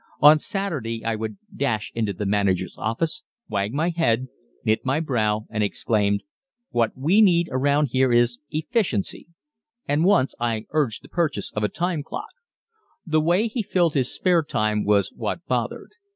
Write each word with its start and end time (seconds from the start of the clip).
On 0.19 0.39
Saturday 0.39 1.05
I 1.05 1.13
would 1.15 1.37
dash 1.55 1.91
into 1.93 2.11
the 2.11 2.25
manager's 2.25 2.75
office, 2.75 3.21
wag 3.47 3.71
my 3.71 3.89
head, 3.89 4.29
knit 4.65 4.83
my 4.83 4.99
brow, 4.99 5.45
and 5.51 5.63
exclaim, 5.63 6.21
'What 6.71 6.97
we 6.97 7.21
need 7.21 7.49
around 7.51 7.89
here 7.91 8.11
is 8.11 8.39
efficiency.' 8.49 9.27
And 9.87 10.03
once 10.03 10.33
I 10.39 10.65
urged 10.71 11.03
the 11.03 11.07
purchase 11.07 11.51
of 11.55 11.63
a 11.63 11.69
time 11.69 12.01
clock." 12.01 12.33
The 13.05 13.21
way 13.21 13.45
he 13.47 13.61
filled 13.61 13.93
his 13.93 14.11
spare 14.11 14.41
time 14.41 14.85
was 14.85 15.13
what 15.13 15.45
bothered. 15.45 15.91